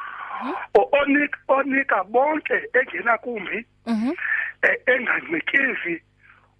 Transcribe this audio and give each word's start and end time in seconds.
Onika 0.74 1.38
onika 1.48 2.04
bonke 2.04 2.54
engena 2.72 3.18
kumbi 3.18 3.66
mhm 3.86 4.12
engancikezi 4.86 6.02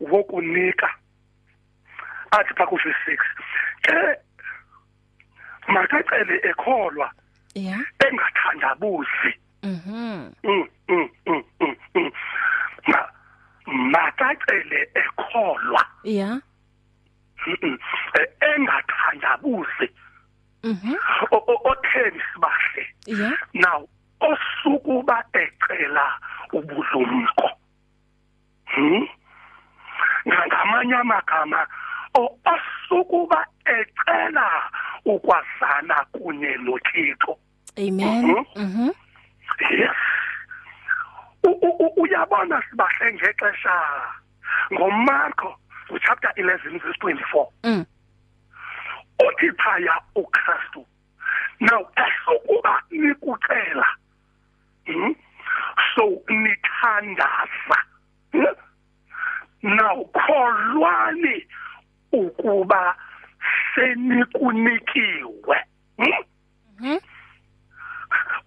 wokunika 0.00 0.94
athi 2.30 2.54
pha 2.54 2.64
ku6 2.66 3.18
ke 3.82 3.96
makacele 5.68 6.36
ekholwa 6.50 7.10
yeah 7.54 7.80
engathandabuzi. 8.06 9.32
Mhm. 9.62 10.32
Mm, 10.44 10.68
mm. 11.26 12.10
ma 12.86 13.00
makacele 13.66 14.80
ekholwa. 14.94 15.82
Yeah 16.04 16.40
engathandabuzi. 18.40 19.88
Mhm. 20.62 20.94
Otheni 21.70 22.20
sibahle? 22.32 22.84
Yeah 23.06 23.36
now 23.54 23.88
osukuba 24.20 25.24
ecela 25.32 26.06
ubudlumko 26.52 27.50
hm 28.64 29.08
ngamanye 30.28 30.94
amagama 30.94 31.66
o- 32.14 32.38
osukuba 32.44 33.46
ecela 33.64 34.70
ukwazana 35.04 36.04
kunye 36.12 36.56
noThixo. 36.56 37.38
Amen. 37.78 38.24
Mhm. 38.26 38.44
mhm. 38.56 38.90
Yes. 39.70 39.96
Uyabona 41.96 42.62
sibahle 42.70 43.12
ngexesha? 43.14 43.72
Ngomarko 44.72 45.56
chapter 46.06 46.32
11 46.36 46.78
verse 46.78 46.98
24 47.00 47.48
mm. 47.64 47.84
Uthi 49.26 49.52
phaya 49.58 50.00
uKristu 50.14 50.86
now 51.60 51.86
esokuba 51.96 52.82
nikucela 52.90 53.86
hm 54.86 55.14
so 55.94 56.04
nithandaza 56.28 57.78
Hmm? 58.32 58.46
now 59.62 60.04
kholwani 60.14 61.46
ukuba 62.12 62.94
senikunikiwe 63.74 65.56
hm 65.98 66.12
mhm. 66.80 66.98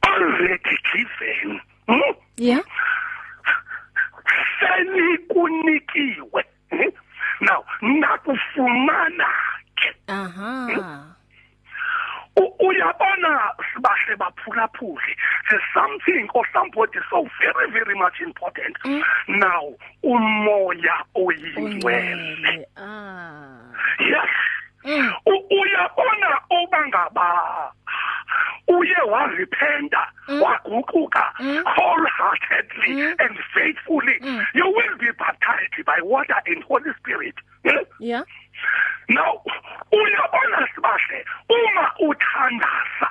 Already 0.01 0.77
given 0.93 1.59
hm 1.87 2.13
yeah. 2.37 2.61
Senikunikiwe 5.03 6.45
hm? 6.69 6.91
now 7.41 7.63
nakufumana 7.81 9.27
ke 9.75 9.89
aha. 10.07 10.67
U- 10.77 11.22
uyabona 12.59 13.51
sibahle 13.73 14.15
baphulaphuli 14.15 15.15
there's 15.49 15.63
something 15.73 16.27
or 16.33 16.45
somebody 16.53 16.99
so 17.09 17.27
very 17.39 17.71
very 17.71 17.95
much 17.95 18.19
important. 18.21 18.75
Mm. 18.85 19.03
now 19.27 19.73
umoya 20.03 20.95
oyingcwele 21.15 22.13
Ungcwele. 22.13 22.65
ah. 22.77 23.57
Yes. 23.99 24.29
Mm 24.85 25.13
U- 25.25 25.47
uyabona 25.61 26.39
obangaba 26.49 27.73
uye 28.67 28.95
warepenta 29.11 30.07
Mm. 30.27 30.41
waguquka 30.41 31.33
Mm. 31.39 31.63
wholeheartedly 31.65 32.93
Mm. 32.93 33.15
and 33.19 33.39
faithfully 33.53 34.17
Mm. 34.21 34.45
you 34.53 34.65
will 34.65 34.95
be 34.97 35.11
baptized 35.11 35.83
by 35.85 36.01
water 36.03 36.41
and 36.45 36.63
holy 36.63 36.93
spirit 36.99 37.35
Eh? 37.63 37.85
yeah 37.99 38.23
now 39.09 39.43
uyabona 39.91 40.67
sibahle 40.75 41.25
uma 41.49 41.91
uthandaza 41.99 43.09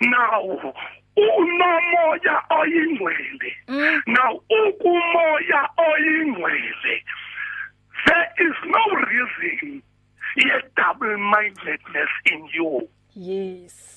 now 0.00 0.74
unomoya 1.16 2.42
oyingcwele 2.50 3.56
mm 3.68 4.02
now 4.06 4.42
ukumoya 4.66 5.68
oyingcwele 5.76 7.04
there 8.06 8.28
is 8.38 8.54
no 8.64 8.84
reason 9.00 9.82
ye 10.36 10.52
double 10.76 11.16
mindedness 11.16 12.10
in 12.32 12.48
you 12.52 12.88
yes 13.14 13.90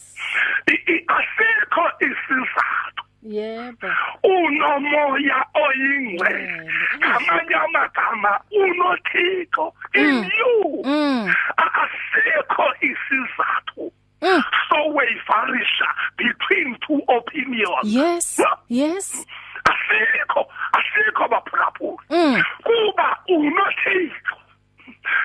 I- 0.67 0.83
i- 0.93 1.05
asikho 1.07 1.91
isizathu 1.99 3.03
yebo 3.23 3.87
unomoya 4.23 5.45
oyingcwele 5.53 6.51
Ngcwele. 6.51 6.71
ngamanye 6.97 7.55
amagama 7.55 8.39
unothixo 8.51 9.73
in 9.93 10.05
Mm. 10.05 10.29
you 10.39 10.81
mm 10.85 11.33
asikho 11.57 12.65
isizathu 12.81 13.93
mm 14.21 14.43
sowaverisha 14.69 15.87
between 16.17 16.75
two 16.75 17.01
opinions 17.07 17.83
yes 17.83 18.41
yes 18.69 19.27
asikho 19.63 20.47
asikho 20.73 21.27
baphulaphula 21.27 21.96
mm. 22.09 22.43
Kuba 22.63 23.17
unothixo 23.27 24.35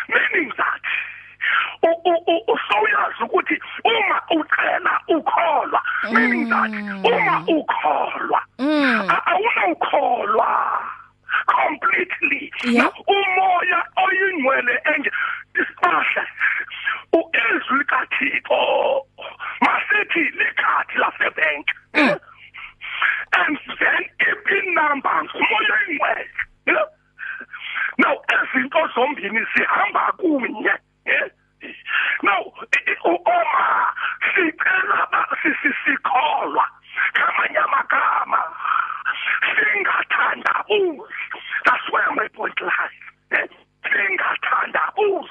meaning 0.09 0.53
that 0.57 0.83
usowuyazi 2.49 3.23
ukuthi 3.25 3.59
uma 3.85 4.21
ucela 4.31 5.01
ukholwa 5.09 5.83
meaning 6.13 6.49
that 6.49 6.71
Mm. 6.71 7.05
uma 7.05 7.45
ukholwa 7.49 8.43
mm. 8.59 9.11
awunawukholwa 9.27 10.83
completely. 11.47 12.53
Umoya 13.07 13.83
oyingcwele 13.97 14.81
enje 14.95 15.11
isibahla 15.55 16.27
uezwi 17.13 17.85
kaThixo 17.85 19.07
masithi 19.61 20.21
likhadi 20.21 20.95
lasebank 20.99 21.67
Mm. 21.95 22.19
and 23.33 23.59
then 23.79 24.03
ipin 24.21 24.75
number 24.75 25.25
ngumoya 25.25 25.75
oyingcwele. 25.87 26.31
Ezinto 29.23 29.31
zombini 29.31 29.47
zihamba 29.55 30.13
kunye 30.19 30.75
now 32.23 32.53
uma 33.05 33.87
sicela 34.35 35.07
ba- 35.13 35.29
si- 35.43 35.55
si- 35.63 35.75
sikholwa 35.85 36.67
ngamanye 37.17 37.59
amagama 37.59 38.41
singathandabuzi 39.55 41.15
that's 41.65 41.87
where 41.93 42.11
my 42.15 42.29
point 42.29 42.59
lies 42.61 43.51
singathandabuzi 43.83 45.31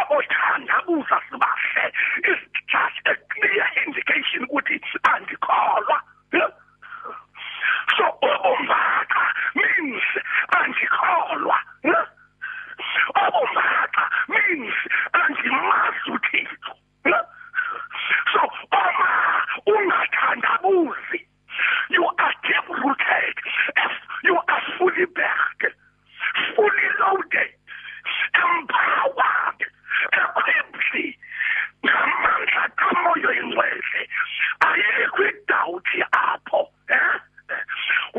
obothandabuza 0.00 1.16
sibahle 1.30 1.92
is 2.30 2.40
just 2.68 3.06
a 3.06 3.14
clear 3.32 3.66
indication 3.86 4.44
ukuthi 4.44 4.80
andikholwa 5.02 6.02
so 7.96 8.04
ubumbaxa 8.22 8.77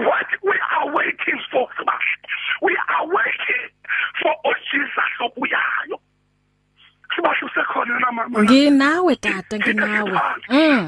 what 0.07 0.30
we 0.44 0.56
are 0.78 0.88
waiting 0.96 1.40
for 1.51 1.68
we 2.62 2.74
are 2.96 3.06
waiting 3.07 3.66
for 4.22 4.34
uJesus 4.51 5.13
obuyayo 5.25 6.00
sibasho 7.16 7.50
sekhona 7.50 8.00
na 8.00 8.12
mama 8.12 8.44
nginawe 8.44 9.16
tata 9.16 9.57
nginawe. 9.60 10.19
mm, 10.50 10.88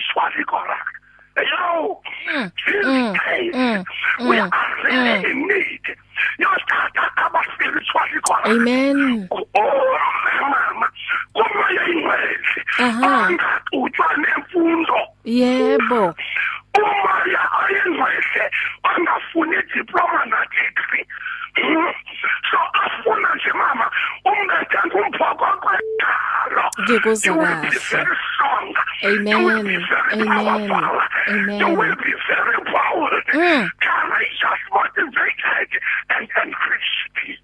aba-spiritually 0.00 0.44
correct 0.44 0.94
yo 1.36 2.00
these 2.66 2.84
days 2.84 3.84
we 4.28 4.38
are 4.38 4.50
really 4.84 5.30
in 5.30 5.46
need. 5.48 5.80
Yotata 6.38 7.04
aba-spiritually 7.16 8.20
correct 8.26 8.46
amen. 8.46 9.28
Oh 9.30 9.98
mama. 10.40 10.86
Kumoya 11.34 11.82
ingcwele 11.88 12.36
Aha. 12.78 13.26
angaxutshwa 13.26 14.16
nemfundo. 14.16 14.98
Yebo. 15.24 16.14
Umoya 16.74 17.42
ayingcwele 17.60 18.50
angafuni 18.82 19.56
diploma 19.74 20.24
na 20.26 20.38
degree. 20.50 21.06
Hmm. 21.54 21.92
so 22.50 22.58
afuna 22.82 23.34
nje 23.34 23.52
mama 23.52 23.90
umngatanga 24.24 24.94
umphoko 24.94 25.46
kwetalo 25.62 26.70
Ngikuzwa 26.80 27.26
You 27.26 27.38
will 27.38 27.60
be 27.62 27.68
kahle. 27.68 28.06
Amen. 29.04 29.26
You 29.26 29.44
will 29.46 29.62
be 29.62 29.76
very 29.76 30.12
Amen. 30.12 30.26
powerful. 30.68 31.00
Amen. 31.28 31.58
You 31.58 31.68
will 31.74 31.96
be 31.96 32.12
very 32.28 32.58
powered. 32.64 33.24
Mm. 33.32 33.70
Courageous, 33.80 34.60
motivated, 34.72 35.80
and, 36.10 36.28
and 36.42 36.54
crispy. 36.54 37.38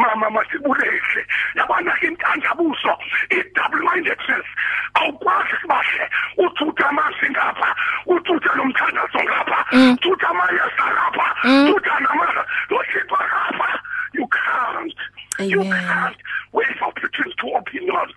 mama 0.00 0.30
masibulele 0.30 1.26
yabona 1.54 1.92
intandabuso 2.00 2.92
i-double 3.30 3.80
mindedness 3.80 4.46
awukwazi 4.94 5.54
sibahle 5.60 6.10
uthutha 6.38 6.88
amanzi 6.88 7.30
ngapha 7.30 7.74
uthutha 8.06 8.54
nomthandazo 8.56 9.18
ngapha 9.24 9.58
uthutha 9.92 10.28
amayeza 10.28 10.84
ngapha 10.94 11.26
uthutha 11.44 12.00
namandla 12.00 12.44
lothixo 12.70 13.16
ngapha 13.28 13.80
you 14.14 14.26
can't 14.28 14.94
you 15.38 15.60
Amen. 15.60 15.84
can't 15.88 16.16
waver 16.52 16.92
between 16.94 17.32
two 17.36 17.48
opinions 17.60 18.12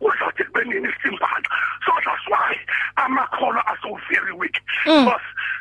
uzothi 0.00 0.44
kubenini 0.44 0.88
why 1.20 1.33
amakholwa 2.96 3.62
are 3.66 3.78
so 3.82 3.98
very 4.10 4.32
weak? 4.32 4.56
Because 4.84 5.20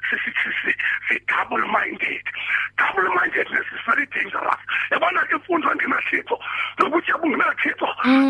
sisithi 0.10 0.74
si-double 1.10 1.66
minded 1.68 2.22
double 2.78 3.10
mindedness 3.16 3.66
is 3.74 3.81
very 3.88 4.06
dangerous 4.08 4.60
yabona 4.92 5.22
ke 5.30 5.34
imfundo 5.38 5.70
ngenathixo 5.75 6.36
nokuthi 6.80 7.12
bungenathixo 7.22 7.88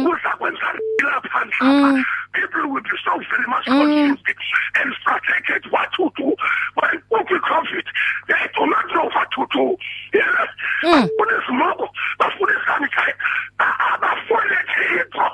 uzakwenza 0.09 0.67
lapha 1.03 1.39
lapha 1.59 2.05
people 2.33 2.67
will 2.69 2.81
be 2.81 2.89
so 3.03 3.17
very 3.31 3.47
much 3.47 3.65
confused 3.65 4.35
and 4.75 4.95
frustrated 5.03 5.63
what 5.71 5.89
to 5.97 6.11
do 6.15 6.35
when 6.75 7.01
with 7.11 7.41
covid 7.49 7.85
they 8.27 8.47
do 8.55 8.65
not 8.67 8.85
know 8.93 9.09
what 9.15 9.27
to 9.31 9.45
do 9.51 9.77
yes 10.13 10.49
bafuna 10.83 11.33
izimoko 11.43 11.89
bafuna 12.19 12.53
isanitize 12.63 13.15
abafuna 13.59 14.57
thixo 14.75 15.25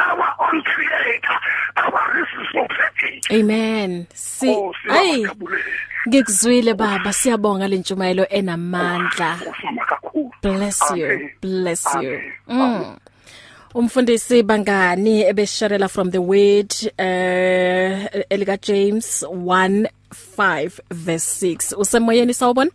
our 0.00 0.30
own 0.38 0.62
creator 0.62 1.38
our 1.76 2.02
resource 2.14 2.50
provider 2.52 3.17
amen 3.30 4.06
si 4.14 4.48
Oh, 4.50 4.72
ay 4.90 5.12
siyabajabulele. 5.14 5.64
ngikuzwile 6.08 6.74
baba 6.74 7.12
siyabonga 7.12 7.68
lentshumayelo 7.68 8.26
enamandla 8.28 9.38
Usoma 9.50 9.84
kakhulu. 9.84 10.30
bless 10.42 10.80
you 10.96 11.06
Amen. 11.06 11.30
bless 11.42 11.84
you 12.02 12.20
Amen. 12.48 12.80
mm. 12.84 12.96
umfundisi 13.74 14.42
bangani 14.42 15.22
ebesharela 15.22 15.88
from 15.88 16.10
the 16.10 16.18
word 16.18 16.72
uh 16.98 18.22
elika 18.30 18.56
James 18.56 19.22
1:5 19.22 20.70
verse 20.90 21.46
6 21.46 21.76
usemoyeni 21.78 22.34
sawubona 22.34 22.70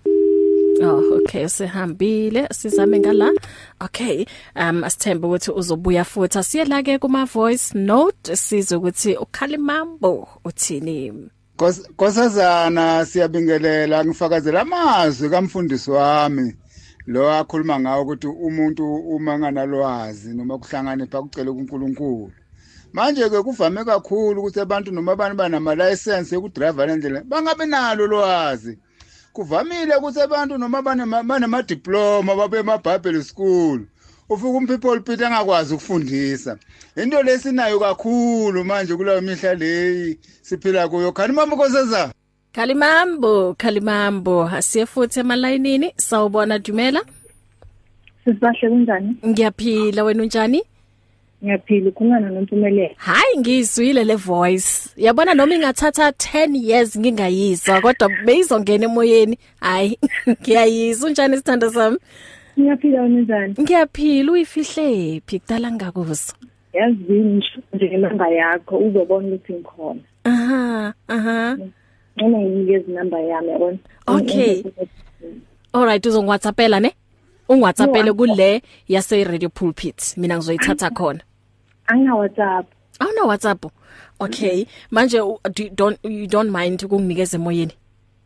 Oh 0.84 1.16
okay 1.16 1.48
sihambile 1.48 2.48
sizame 2.52 3.00
ngala. 3.00 3.32
Okay 3.82 4.26
um 4.56 4.84
asithembe 4.84 5.28
ukuthi 5.28 5.52
uzobuya 5.52 6.04
futhi. 6.04 6.38
Asiye 6.38 6.66
la 6.66 6.84
ke 6.84 7.00
kuma 7.00 7.26
voice 7.26 7.74
note 7.78 8.36
sizwe 8.36 8.78
ukuthi 8.78 9.16
ukhalimambo 9.16 10.28
uthini? 10.46 11.14
Nkos- 11.58 11.90
Nkosazana 11.92 13.06
siyabingelela 13.06 14.06
ngifakazela 14.06 14.62
amazwi 14.62 15.30
kamfundisi 15.30 15.92
wami. 15.92 16.56
Lo 17.08 17.32
akhuluma 17.32 17.80
ngawo 17.80 18.02
ukuthi 18.04 18.28
umuntu 18.28 18.96
uma 18.96 19.40
nganalwazi 19.40 20.34
noma 20.34 20.58
kuhlangane 20.58 21.06
pha 21.06 21.22
kucela 21.22 21.52
kuNkulunkulu. 21.52 22.32
Manje 22.94 23.30
ke 23.30 23.42
kuvame 23.44 23.84
kakhulu 23.86 24.42
ukuthi 24.42 24.60
abantu 24.60 24.92
noma 24.92 25.12
abantu 25.12 25.36
banama 25.38 25.76
license 25.76 26.36
yokudrive 26.36 26.86
lendlela 26.86 27.24
bangabe 27.24 27.66
nalo 27.66 28.08
lwazi. 28.08 28.78
Kuvamile 29.34 29.96
ukuthi 29.96 30.22
abantu 30.22 30.58
noma 30.58 30.82
banema 30.82 31.24
banema 31.24 31.62
diploma 31.64 32.36
babe 32.36 32.60
emaBible 32.60 33.24
school. 33.24 33.82
Ufika 34.30 34.50
umpeople 34.50 35.00
pit 35.00 35.22
angakwazi 35.22 35.74
ukufundisa. 35.74 36.58
Into 36.96 37.24
lesinayo 37.24 37.80
kakhulu 37.80 38.64
manje 38.64 38.96
kulayo 38.96 39.22
mihla 39.22 39.54
leyi 39.54 40.20
siphila 40.42 40.88
kuyo. 40.88 41.12
Khani 41.12 41.34
mama 41.34 41.56
nkosazana 41.56 42.14
Khalimambo 42.54 43.54
Khalimambo 43.54 44.44
asiye 44.44 44.86
futhi 44.86 45.20
emalayinini. 45.20 45.94
Sawubona 45.98 46.60
Dumela. 46.60 47.02
Sisibahle 48.24 48.70
kunjani? 48.70 49.16
ngiyaphila 49.26 50.04
wena 50.04 50.24
unjani? 50.24 50.64
Ngiyaphila 51.44 51.90
ukhulana 51.90 52.30
nompumelelo. 52.30 52.96
Hayi 52.98 53.38
ngizwile 53.40 54.04
le 54.04 54.16
voice. 54.16 54.90
Yabona 54.98 55.34
noma 55.34 55.56
ingathatha 55.56 56.10
10 56.10 56.56
years 56.56 57.00
ngingayizwa 57.00 57.82
kodwa 57.82 58.10
beyizongena 58.26 58.86
emoyeni. 58.86 59.38
Hayi 59.60 60.00
ngiyayizwa 60.42 61.10
unjani 61.10 61.34
isithando 61.34 61.70
sami? 61.70 61.98
Ngiyaphila 62.60 63.02
wena 63.02 63.22
njani? 63.22 63.56
Ngiyaphila 63.62 64.32
uyifihle 64.32 65.22
phi 65.26 65.40
kudala 65.40 65.72
ngakuzo. 65.72 66.34
Yazi 66.74 67.14
nje 67.14 67.48
nje 67.74 67.86
inamba 67.86 68.30
yakho 68.30 68.78
uzobona 68.78 69.28
ukuthi 69.28 69.54
ngikhona. 69.54 70.00
Aha, 70.24 70.94
aha. 71.08 71.58
Noma 72.18 72.38
nginikeze 72.38 72.92
inamba 72.92 73.20
yami 73.20 73.50
yabona. 73.50 73.78
Okay. 74.08 74.64
Alright 75.74 76.06
uzongwhatsappela 76.06 76.80
ne? 76.80 76.92
Ungwhatsappele 77.50 78.06
No, 78.06 78.14
kule 78.14 78.62
yase 78.88 79.24
Radio 79.24 79.50
Pulpit. 79.50 80.18
Mina 80.18 80.38
ngizoyithatha 80.38 80.90
khona. 80.90 81.20
Angina 81.94 82.16
WhatsApp. 82.16 82.66
Awuna 83.00 83.22
WhatsApp. 83.30 83.66
Okay. 84.20 84.66
Manje 84.92 85.20
u- 85.22 85.40
do 85.56 85.64
you 85.64 85.70
don't 85.70 86.00
you 86.04 86.28
don't 86.28 86.50
mind 86.52 86.84
ukunginikeza 86.84 87.38
emoyeni? 87.38 87.72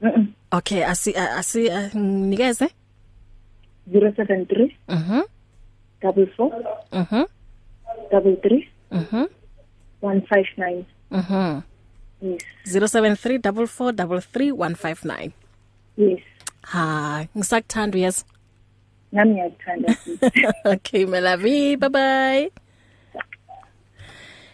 Mhm. 0.02 0.26
Okay, 0.52 0.84
asi 0.86 1.16
asi 1.16 1.68
uh, 1.68 1.96
nginikeze? 1.96 2.68
073 3.92 4.72
Mhm. 4.88 5.22
44 6.02 6.52
Mhm. 6.92 7.26
33 8.12 8.68
Mhm. 8.92 9.26
159. 10.02 10.86
Mhm. 11.12 11.62
Yes. 12.22 12.42
0734433159. 12.66 15.32
Yes. 15.98 16.20
Ha, 16.62 17.26
ngisakuthanda 17.38 17.98
yes. 17.98 18.26
Nami 19.12 19.32
ngiyakuthanda. 19.34 19.96
okay, 20.74 21.06
my 21.06 21.20
love. 21.20 21.78
Bye 21.80 21.90
bye. 21.90 22.52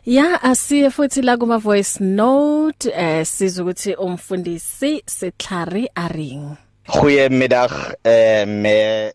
Ya 0.05 0.43
asiye 0.43 0.89
futhi 0.89 1.22
la 1.22 1.38
kuma 1.38 1.57
voice 1.57 2.03
note 2.03 2.91
eh 2.95 3.25
siza 3.25 3.63
ukuthi 3.63 3.95
umfundisi 3.95 5.03
Setlhari 5.05 5.88
Aring. 5.95 6.57
Goeiemiddag 6.88 7.72
eh 8.03 8.45
me 8.48 9.13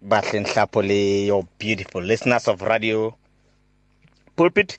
bahle 0.00 0.40
nhlapo 0.40 0.82
le 0.82 1.26
your 1.26 1.44
beautiful 1.58 2.02
listeners 2.02 2.48
of 2.48 2.62
radio. 2.62 3.14
Pulpit 4.36 4.78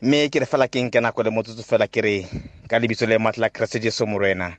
me 0.00 0.30
ke 0.30 0.40
re 0.40 0.46
fela 0.46 0.66
ke 0.66 0.80
nke 0.80 1.00
nako 1.00 1.24
le 1.24 1.30
motsotso 1.30 1.62
fela 1.62 1.86
ke 1.86 2.00
re 2.00 2.26
ka 2.66 2.78
lebitso 2.78 3.06
le 3.06 3.18
matla 3.18 3.52
Christ 3.52 3.82
Jesu 3.82 4.06
morena. 4.06 4.56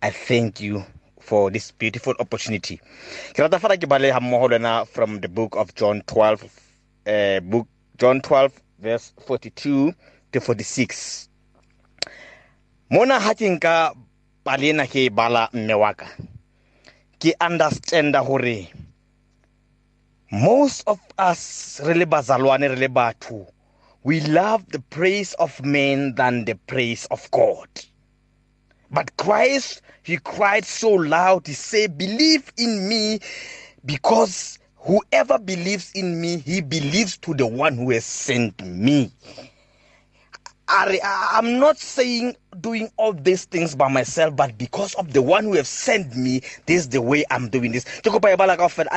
I 0.00 0.08
thank 0.10 0.62
you 0.62 0.82
for 1.20 1.50
this 1.50 1.70
beautiful 1.70 2.14
opportunity. 2.18 2.80
Ke 3.34 3.44
rata 3.44 3.58
fela 3.58 3.76
ke 3.76 3.86
bale 3.86 4.10
ha 4.10 4.20
mmoho 4.20 4.48
lena 4.48 4.86
from 4.86 5.20
the 5.20 5.28
book 5.28 5.54
of 5.56 5.74
John 5.74 6.00
12 6.06 6.44
uh 7.06 7.40
book 7.40 7.68
John 7.98 8.22
12 8.22 8.63
verse 8.78 9.12
42 9.26 9.92
to 10.32 10.40
46 10.40 11.28
mona 12.90 13.20
ha 13.20 13.34
ke 13.34 13.48
nka 13.48 13.94
palena 14.44 14.86
ke 14.86 15.10
bala 15.10 15.48
mme 15.52 15.74
wa 15.74 15.92
ka. 15.94 16.06
Ke 17.18 17.32
understanda 17.40 18.20
hore 18.20 18.68
most 20.30 20.82
of 20.86 21.00
us 21.18 21.80
re 21.84 21.94
le 21.94 22.06
bazalwane 22.06 22.68
re 22.68 22.76
le 22.76 22.88
batho 22.88 23.46
we 24.02 24.20
love 24.20 24.66
the 24.68 24.80
praise 24.90 25.32
of 25.34 25.64
men 25.64 26.14
than 26.14 26.44
the 26.44 26.54
praise 26.66 27.06
of 27.10 27.30
God. 27.30 27.68
But 28.90 29.16
Christ 29.16 29.80
he 30.02 30.18
cried 30.18 30.64
so 30.64 30.90
loud 30.92 31.46
he 31.46 31.54
said 31.54 31.96
believe 31.96 32.52
in 32.58 32.88
me 32.88 33.20
because 33.84 34.58
whoever 34.84 35.38
believes 35.38 35.92
in 35.94 36.20
me 36.20 36.38
he 36.38 36.60
believes 36.60 37.16
to 37.18 37.34
the 37.34 37.46
one 37.46 37.76
who 37.76 37.90
has 37.90 38.04
sent 38.04 38.64
me 38.64 39.10
I'm 40.66 41.58
not 41.58 41.76
saying 41.78 42.36
doing 42.60 42.90
all 42.96 43.12
these 43.12 43.44
things 43.44 43.74
by 43.74 43.88
myself, 43.88 44.34
but 44.34 44.56
because 44.56 44.94
of 44.94 45.12
the 45.12 45.20
one 45.20 45.44
who 45.44 45.52
have 45.54 45.66
sent 45.66 46.16
me, 46.16 46.40
this 46.66 46.80
is 46.80 46.88
the 46.88 47.02
way 47.02 47.24
I'm 47.30 47.50
doing 47.50 47.72
this. 47.72 47.84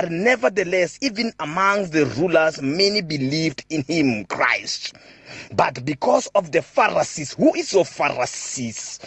Nevertheless, 0.10 0.98
even 1.01 1.34
amongst 1.39 1.91
the 1.91 2.06
rulers, 2.17 2.62
many 2.62 3.01
believed 3.01 3.65
in 3.70 3.84
him, 3.84 4.25
Christ. 4.25 4.96
But 5.53 5.84
because 5.84 6.27
of 6.36 6.53
the 6.53 6.62
Pharisees, 6.62 7.34
who 7.34 7.53
is 7.53 7.74
your 7.74 7.86
Pharisees? 7.86 9.00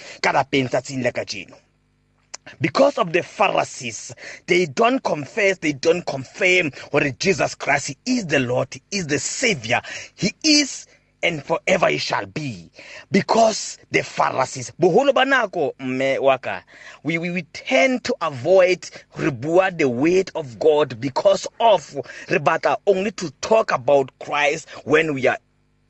Because 2.60 2.98
of 2.98 3.12
the 3.12 3.22
Pharisees, 3.22 4.14
they 4.46 4.66
don't 4.66 5.02
confess, 5.02 5.58
they 5.58 5.72
don't 5.72 6.04
confirm 6.06 6.70
what 6.90 7.18
Jesus 7.18 7.54
Christ 7.54 7.96
is 8.06 8.26
the 8.26 8.40
Lord, 8.40 8.72
he 8.72 8.82
is 8.98 9.06
the 9.06 9.18
Savior, 9.18 9.80
he 10.14 10.32
is 10.42 10.86
and 11.22 11.44
forever 11.44 11.88
he 11.88 11.98
shall 11.98 12.26
be. 12.26 12.70
Because 13.10 13.78
the 13.90 14.02
Pharisees 14.02 14.72
boholo 14.80 15.12
banako 15.12 15.72
mme 15.78 16.18
waka 16.22 16.64
we, 17.02 17.18
we 17.18 17.30
we 17.30 17.42
tend 17.52 18.04
to 18.04 18.14
avoid 18.20 18.88
re 19.16 19.30
bua 19.30 19.70
the 19.70 19.88
word 19.88 20.30
of 20.34 20.58
God 20.58 21.00
because 21.00 21.46
of 21.60 21.94
re 22.28 22.38
batla 22.38 22.76
only 22.86 23.10
to 23.12 23.30
talk 23.40 23.72
about 23.72 24.10
Christ 24.18 24.68
when 24.84 25.14
we 25.14 25.26
are 25.26 25.38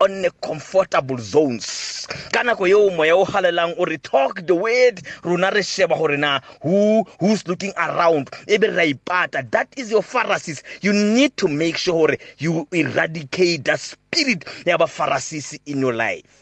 on 0.01 0.23
the 0.23 0.31
comfortable 0.43 1.19
zones. 1.19 2.07
Ka 2.33 2.43
nako 2.43 2.67
eo 2.69 2.91
moya 2.91 3.17
o 3.17 3.25
halelang 3.25 3.75
o 3.79 3.85
re 3.85 3.99
talk 3.99 4.47
the 4.47 4.55
word 4.55 5.03
rona 5.23 5.51
re 5.51 5.63
sheba 5.63 5.95
gore 5.95 6.17
na 6.17 6.41
who 6.63 7.05
who's 7.21 7.47
looking 7.47 7.73
around. 7.77 8.31
Ebe 8.49 8.65
ra 8.75 8.83
ipata. 8.85 9.49
That 9.51 9.69
is 9.77 9.91
your 9.91 10.03
pharisees. 10.03 10.63
You 10.81 10.93
need 10.93 11.37
to 11.37 11.49
make 11.49 11.77
sure 11.77 12.17
you 12.39 12.67
eradicate 12.73 13.65
that 13.65 13.81
spirit 13.81 14.45
ya 14.67 14.79
ba 14.79 14.87
pharisees 14.87 15.59
in 15.67 15.81
your 15.81 15.93
life. 15.95 16.40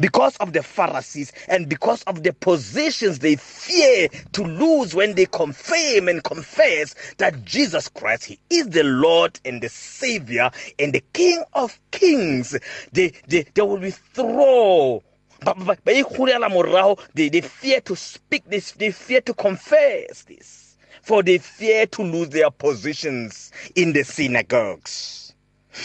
Because 0.00 0.36
of 0.38 0.52
the 0.52 0.62
Pharisees 0.62 1.32
and 1.48 1.68
because 1.68 2.02
of 2.04 2.22
the 2.22 2.32
positions 2.32 3.18
they 3.20 3.36
fear 3.36 4.08
to 4.32 4.42
lose 4.44 4.94
when 4.94 5.14
they 5.14 5.26
confirm 5.26 6.08
and 6.08 6.22
confess 6.24 6.94
that 7.18 7.44
Jesus 7.44 7.88
Christ 7.88 8.24
he 8.24 8.38
is 8.50 8.68
the 8.68 8.84
Lord 8.84 9.38
and 9.44 9.60
the 9.62 9.68
Savior 9.68 10.50
and 10.78 10.92
the 10.92 11.02
King 11.12 11.42
of 11.54 11.78
Kings 11.90 12.56
they 12.92 13.12
they, 13.28 13.44
they 13.54 13.62
will 13.62 13.78
withdraw. 13.78 15.00
Ba 15.44 15.54
ikhulela 15.54 16.48
morago 16.50 16.98
they 17.14 17.28
they 17.28 17.40
fear 17.40 17.80
to 17.82 17.96
speak 17.96 18.44
this 18.46 18.72
they 18.72 18.90
fear 18.92 19.20
to 19.22 19.34
confess 19.34 20.22
this 20.24 20.76
for 21.02 21.22
they 21.22 21.38
fear 21.38 21.86
to 21.86 22.02
lose 22.02 22.30
their 22.30 22.50
positions 22.50 23.50
in 23.74 23.92
the 23.92 24.04
synagogues. 24.04 25.34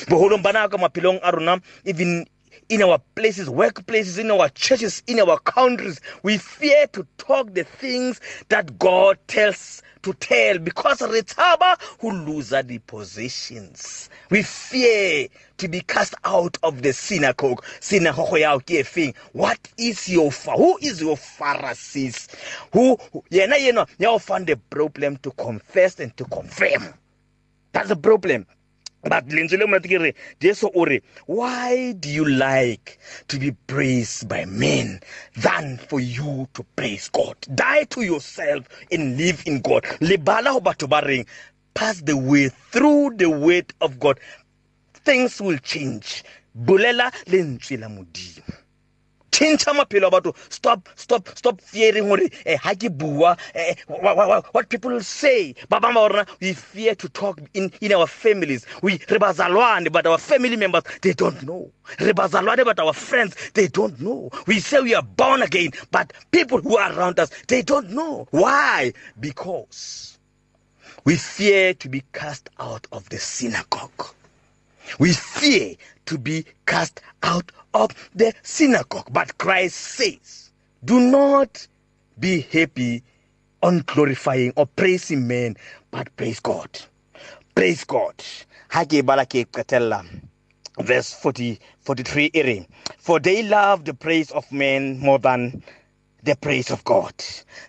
Boholong 0.08 0.44
bana 0.44 0.70
ka 0.70 0.77
maphelong 0.77 1.20
a 1.24 1.32
rona 1.32 1.62
even 1.86 2.25
in 2.70 2.82
our 2.84 3.00
places, 3.16 3.50
workplaces, 3.50 4.20
in 4.20 4.32
our 4.32 4.50
churches, 4.50 5.04
in 5.08 5.20
our 5.20 5.40
countries. 5.40 6.02
We 6.24 6.38
fear 6.38 6.88
to 6.94 7.06
talk 7.18 7.54
the 7.54 7.64
things 7.64 8.20
that 8.50 8.78
God 8.80 9.18
tells 9.28 9.82
to 10.04 10.14
tell 10.14 10.60
because 10.60 11.00
retaba 11.00 11.78
who 12.00 12.12
lose 12.12 12.50
the 12.50 12.80
positions. 12.88 14.10
We 14.30 14.44
fear 14.44 15.28
to 15.58 15.68
be 15.68 15.82
cast 15.82 16.16
out 16.24 16.58
of 16.64 16.82
the 16.82 16.94
synagogue. 16.94 17.64
Synagogue 17.80 18.40
ya 18.40 18.58
ke 18.60 18.84
efeng? 18.84 19.16
What 19.34 19.60
is 19.78 20.08
your 20.10 20.32
who 20.32 20.78
is 20.82 21.02
your 21.02 21.18
Pharisees? 21.18 22.28
Who 22.74 22.98
yena 23.32 23.56
yena 23.58 23.88
ya 24.00 24.18
find 24.18 24.48
the 24.48 24.58
problem 24.58 25.18
to 25.18 25.32
confess 25.32 26.00
and 26.00 26.16
to 26.18 26.26
confirm. 26.26 26.94
That's 27.74 27.90
the 27.90 27.96
problem. 27.96 28.46
But 29.04 29.25
lentswe 29.30 29.58
le 29.58 29.68
monate 29.68 29.88
ke 29.89 30.00
re 30.01 30.13
jesu 30.39 30.70
o 30.74 30.86
re 30.86 31.01
why 31.27 31.94
do 31.94 32.10
you 32.10 32.25
like 32.25 32.98
to 33.27 33.38
be 33.39 33.51
praised 33.68 34.27
by 34.27 34.46
men 34.46 35.00
than 35.38 35.77
for 35.77 36.00
you 36.00 36.48
to 36.54 36.63
praise 36.75 37.10
god? 37.10 37.36
Die 37.54 37.84
to 37.86 38.01
yourself 38.01 38.68
and 38.92 39.18
live 39.18 39.44
in 39.46 39.62
god. 39.62 39.84
Lebala 40.01 40.51
ho 40.51 40.60
batho 40.60 40.89
ba 40.89 41.01
reng 41.06 41.25
pass 41.74 42.01
the 42.01 42.18
way 42.18 42.50
through 42.72 43.12
the 43.18 43.30
word 43.30 43.74
of 43.82 44.00
god 44.00 44.20
things 45.06 45.39
will 45.42 45.58
change. 45.60 46.24
Bolela 46.56 47.12
lentswe 47.27 47.77
la 47.80 47.88
modimo. 47.88 48.67
Change 49.38 49.65
maphelo 49.65 50.08
a 50.08 50.12
batho. 50.12 50.36
Stop 50.51 50.89
stop 50.96 51.29
stop 51.38 51.62
fearing 51.62 52.06
hore 52.08 52.27
eh 52.46 52.58
ha 52.58 52.74
ke 52.74 52.89
bua 52.89 53.38
eh, 53.53 53.75
what, 53.88 54.70
people 54.70 54.91
will 54.91 55.03
say. 55.03 55.53
Ba 55.70 55.79
bang 55.79 55.94
ba 55.94 56.08
rona 56.10 56.25
we 56.41 56.53
fear 56.53 56.96
to 56.96 57.08
talk 57.10 57.39
in 57.53 57.72
in 57.82 57.91
our 57.94 58.08
families. 58.08 58.65
We 58.82 58.94
re 59.10 59.20
bazalwane 59.20 59.91
but 59.91 60.08
our 60.08 60.17
family 60.17 60.56
members 60.56 60.84
they 61.01 61.13
don't 61.13 61.44
know. 61.44 61.72
Re 62.00 62.13
bazalwane 62.13 62.65
but 62.65 62.79
our 62.79 62.94
friends 62.94 63.36
they 63.53 63.67
don't 63.67 64.00
know. 64.01 64.32
We 64.48 64.60
say 64.60 64.82
we 64.82 64.96
are 64.96 65.03
born 65.03 65.41
again 65.44 65.72
but 65.91 66.13
people 66.32 66.60
who 66.62 66.77
are 66.77 66.91
around 66.98 67.20
us 67.20 67.29
they 67.48 67.62
don't 67.62 67.91
know. 67.91 68.27
Why? 68.32 68.94
Because 69.20 70.17
we 71.06 71.15
fear 71.15 71.74
to 71.75 71.89
be 71.89 72.03
cast 72.12 72.50
out 72.60 72.88
of 72.91 73.08
the 73.10 73.17
synagogue. 73.20 74.17
We 75.00 75.13
fear 75.13 75.75
to 76.06 76.17
be 76.17 76.46
cast 76.65 77.01
out 77.24 77.51
of 77.74 77.91
the 78.15 78.34
synagogue. 78.44 79.10
But 79.12 79.38
Christ 79.38 79.75
says, 79.77 80.51
do 80.86 81.00
not 81.00 81.67
be 82.20 82.41
happy 82.41 83.03
on 83.63 83.79
glorifying 83.86 84.53
or 84.56 84.65
praising 84.67 85.27
men, 85.27 85.58
but 85.91 86.15
praise 86.15 86.39
God. 86.39 86.70
Praise 87.56 87.84
God. 87.84 88.15
Hage 88.72 89.01
balake 89.03 89.46
qetella 89.48 90.06
verse 90.79 91.13
40 91.13 91.60
43 91.82 92.32
ere 92.34 92.65
for 93.00 93.20
they 93.20 93.44
love 93.44 93.86
the 93.86 93.94
praise 93.94 94.32
of 94.32 94.50
men 94.51 95.00
more 95.00 95.20
than 95.20 95.63
the 96.27 96.36
praise 96.36 96.69
of 96.69 96.84
God. 96.84 97.13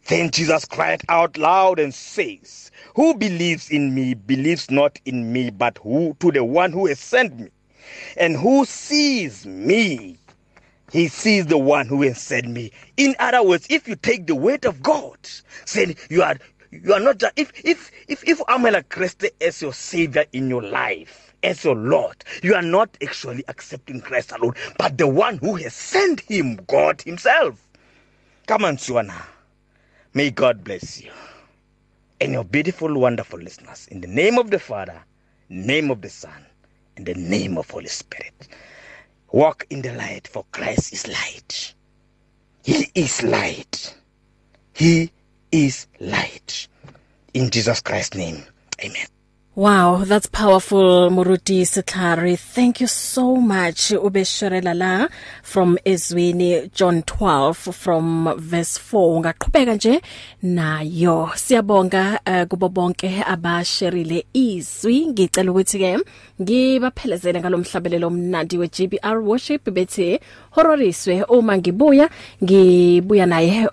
Then 0.08 0.30
Jesus 0.30 0.64
cried 0.64 1.02
out 1.08 1.38
loud 1.38 1.78
and 1.78 1.94
says, 1.94 2.70
Who 2.96 3.14
believes 3.14 3.70
in 3.70 3.94
me 3.94 4.14
believes 4.14 4.70
not 4.70 4.98
in 5.04 5.32
me, 5.32 5.50
but 5.50 5.78
who 5.78 6.16
to 6.20 6.32
the 6.32 6.44
one 6.44 6.72
who 6.72 6.86
has 6.86 6.98
sent 6.98 7.38
me. 7.38 7.50
And 8.16 8.36
who 8.36 8.64
sees 8.64 9.46
me, 9.46 10.18
he 10.90 11.06
sees 11.06 11.46
the 11.46 11.56
one 11.56 11.86
who 11.86 12.02
has 12.02 12.20
sent 12.20 12.48
me. 12.48 12.72
In 12.96 13.14
other 13.20 13.44
words, 13.44 13.66
if 13.70 13.86
you 13.86 13.94
take 13.94 14.26
the 14.26 14.34
word 14.34 14.64
of 14.64 14.82
God, 14.82 15.18
saying 15.64 15.96
you 16.10 16.22
are 16.22 16.36
you 16.70 16.92
are 16.92 17.00
not 17.00 17.18
just 17.18 17.38
if 17.38 17.52
if 17.64 17.90
if 18.08 18.26
if 18.28 18.38
Amela 18.40 18.86
Christ 18.88 19.24
as 19.40 19.62
your 19.62 19.72
savior 19.72 20.24
in 20.32 20.48
your 20.48 20.62
life 20.62 21.32
as 21.44 21.62
your 21.64 21.76
Lord, 21.76 22.24
you 22.42 22.54
are 22.56 22.62
not 22.62 22.90
actually 23.00 23.44
accepting 23.46 24.00
Christ 24.00 24.32
alone, 24.32 24.54
but 24.78 24.98
the 24.98 25.06
one 25.06 25.38
who 25.38 25.54
has 25.56 25.74
sent 25.74 26.20
him, 26.20 26.56
God 26.66 27.00
Himself. 27.02 27.67
Come 28.48 28.64
on, 28.64 28.78
Suana. 28.78 29.26
May 30.14 30.30
God 30.30 30.64
bless 30.64 31.02
you. 31.02 31.10
And 32.18 32.32
your 32.32 32.44
beautiful, 32.44 32.98
wonderful 32.98 33.38
listeners. 33.38 33.86
In 33.90 34.00
the 34.00 34.08
name 34.08 34.38
of 34.38 34.50
the 34.50 34.58
Father, 34.58 35.04
name 35.50 35.90
of 35.90 36.00
the 36.00 36.08
Son, 36.08 36.46
in 36.96 37.04
the 37.04 37.12
name 37.12 37.58
of 37.58 37.68
Holy 37.68 37.88
Spirit. 37.88 38.48
Walk 39.32 39.66
in 39.68 39.82
the 39.82 39.92
light, 39.92 40.26
for 40.26 40.46
Christ 40.50 40.94
is 40.94 41.06
light. 41.06 41.74
He 42.64 42.90
is 42.94 43.22
light. 43.22 43.94
He 44.72 45.12
is 45.52 45.86
light. 46.00 46.68
In 47.34 47.50
Jesus 47.50 47.82
Christ's 47.82 48.16
name, 48.16 48.42
amen. 48.82 49.08
Wow, 49.58 50.04
that's 50.04 50.28
powerful 50.28 51.10
Muruti 51.10 51.62
Sitlari. 51.66 52.38
Thank 52.38 52.80
you 52.80 52.86
so 52.86 53.34
much. 53.34 53.90
Ubeshorela 53.90 54.72
la 54.72 55.08
from 55.42 55.76
Ezwini 55.84 56.72
John 56.72 57.02
12 57.02 57.56
from 57.74 58.34
verse 58.38 58.78
4. 58.78 59.20
Ngaqhubeka 59.20 59.74
nje 59.74 60.00
nayo. 60.42 61.30
Siyabonga 61.34 62.20
uh, 62.26 62.44
kubo 62.44 62.68
bonke 62.68 63.24
abasherile 63.26 64.24
izwi. 64.32 65.06
Ngicela 65.06 65.50
ukuthi 65.50 65.78
ke 65.78 65.98
ngibaphelezele 66.40 67.40
ngalomhlabelelo 67.40 68.06
omnandi 68.06 68.58
weGBR 68.58 69.18
worship 69.22 69.70
bethi 69.70 70.20
hororiswe 70.50 71.22
uma 71.28 71.58
ngibuya 71.58 72.08
ngibuya 72.44 73.26
naye 73.26 73.68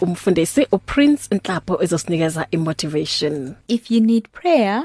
umfundisi 0.00 0.66
uPrince 0.72 1.28
Nhlapo 1.34 1.82
ezosinikeza 1.82 2.46
imotivation. 2.52 3.56
If 3.68 3.90
you 3.90 4.00
need 4.00 4.28
prayer 4.32 4.84